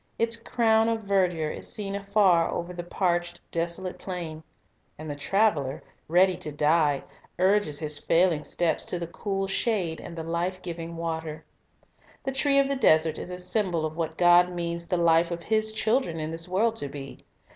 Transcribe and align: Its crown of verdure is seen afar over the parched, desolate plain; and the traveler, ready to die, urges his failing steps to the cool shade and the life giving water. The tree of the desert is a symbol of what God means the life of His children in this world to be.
Its 0.17 0.35
crown 0.35 0.89
of 0.89 1.01
verdure 1.01 1.51
is 1.55 1.71
seen 1.71 1.93
afar 1.93 2.49
over 2.49 2.73
the 2.73 2.81
parched, 2.83 3.39
desolate 3.51 3.99
plain; 3.99 4.41
and 4.97 5.07
the 5.07 5.15
traveler, 5.15 5.83
ready 6.07 6.35
to 6.35 6.51
die, 6.51 7.03
urges 7.37 7.77
his 7.77 7.99
failing 7.99 8.43
steps 8.43 8.83
to 8.83 8.97
the 8.97 9.05
cool 9.05 9.45
shade 9.45 10.01
and 10.01 10.17
the 10.17 10.23
life 10.23 10.59
giving 10.63 10.97
water. 10.97 11.45
The 12.23 12.31
tree 12.31 12.57
of 12.57 12.67
the 12.67 12.75
desert 12.75 13.19
is 13.19 13.29
a 13.29 13.37
symbol 13.37 13.85
of 13.85 13.95
what 13.95 14.17
God 14.17 14.51
means 14.51 14.87
the 14.87 14.97
life 14.97 15.29
of 15.29 15.43
His 15.43 15.71
children 15.71 16.19
in 16.19 16.31
this 16.31 16.47
world 16.47 16.77
to 16.77 16.89
be. 16.89 17.19